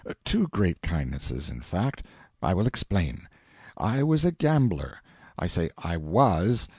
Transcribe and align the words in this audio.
Two 0.25 0.47
great 0.47 0.81
kindnesses 0.81 1.51
in 1.51 1.61
fact. 1.61 2.07
I 2.41 2.55
will 2.55 2.65
explain. 2.65 3.27
I 3.77 4.01
was 4.01 4.25
a 4.25 4.31
gambler. 4.31 4.97
I 5.37 5.45
say 5.45 5.69
I 5.77 5.95
WAS. 5.95 6.67